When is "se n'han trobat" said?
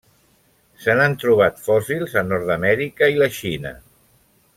0.85-1.61